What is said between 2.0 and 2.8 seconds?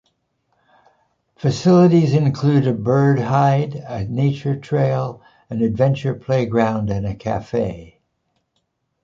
include a